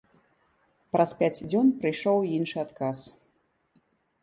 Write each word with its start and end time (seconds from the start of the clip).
Праз 0.97 1.11
пяць 1.19 1.43
дзён 1.51 1.69
прыйшоў 1.85 2.25
іншы 2.39 2.57
адказ. 2.65 3.05